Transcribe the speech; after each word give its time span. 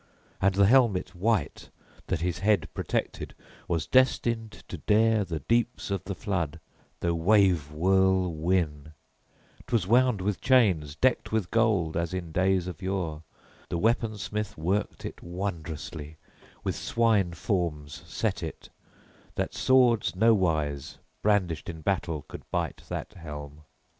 And 0.41 0.55
the 0.55 0.65
helmet 0.65 1.13
white 1.13 1.69
that 2.07 2.21
his 2.21 2.39
head 2.39 2.67
protected 2.73 3.35
was 3.67 3.85
destined 3.85 4.49
to 4.67 4.79
dare 4.79 5.23
the 5.23 5.41
deeps 5.41 5.91
of 5.91 6.05
the 6.05 6.15
flood, 6.15 6.59
through 7.01 7.13
wave 7.13 7.71
whirl 7.71 8.33
win: 8.33 8.93
'twas 9.67 9.85
wound 9.85 10.19
with 10.19 10.41
chains, 10.41 10.95
decked 10.95 11.31
with 11.31 11.51
gold, 11.51 11.95
as 11.95 12.15
in 12.15 12.31
days 12.31 12.65
of 12.65 12.81
yore 12.81 13.21
the 13.69 13.77
weapon 13.77 14.17
smith 14.17 14.57
worked 14.57 15.05
it 15.05 15.21
wondrously, 15.21 16.17
with 16.63 16.75
swine 16.75 17.31
forms 17.33 18.01
set 18.07 18.41
it, 18.41 18.69
that 19.35 19.53
swords 19.53 20.15
nowise, 20.15 20.97
brandished 21.21 21.69
in 21.69 21.81
battle, 21.81 22.23
could 22.23 22.41
bite 22.49 22.81
that 22.89 23.13
helm. 23.13 23.61